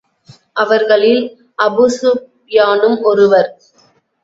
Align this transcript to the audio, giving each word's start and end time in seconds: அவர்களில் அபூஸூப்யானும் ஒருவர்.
அவர்களில் 0.53 1.21
அபூஸூப்யானும் 1.59 2.97
ஒருவர். 3.03 3.49